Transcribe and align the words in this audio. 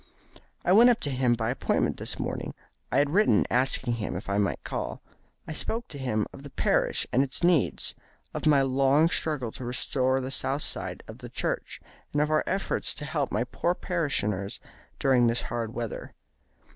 "I 0.65 0.71
went 0.71 0.89
up 0.89 0.99
to 1.01 1.11
him 1.11 1.35
by 1.35 1.51
appointment 1.51 1.97
this 1.97 2.17
morning. 2.17 2.55
I 2.91 2.97
had 2.97 3.11
written 3.11 3.45
asking 3.51 3.93
him 3.97 4.15
if 4.15 4.29
I 4.29 4.39
might 4.39 4.63
call. 4.63 4.99
I 5.47 5.53
spoke 5.53 5.87
to 5.89 5.99
him 5.99 6.25
of 6.33 6.41
the 6.41 6.49
parish 6.49 7.05
and 7.13 7.21
its 7.21 7.43
needs, 7.43 7.93
of 8.33 8.47
my 8.47 8.63
long 8.63 9.09
struggle 9.09 9.51
to 9.51 9.63
restore 9.63 10.19
the 10.19 10.31
south 10.31 10.63
side 10.63 11.03
of 11.07 11.19
the 11.19 11.29
church, 11.29 11.79
and 12.13 12.19
of 12.19 12.31
our 12.31 12.43
efforts 12.47 12.95
to 12.95 13.05
help 13.05 13.31
my 13.31 13.43
poor 13.43 13.75
parishioners 13.75 14.59
during 14.97 15.27
this 15.27 15.43
hard 15.43 15.75
weather. 15.75 16.15